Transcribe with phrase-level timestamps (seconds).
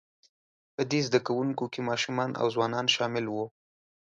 [0.75, 3.45] په دې زده کوونکو کې ماشومان او ځوانان شامل وو،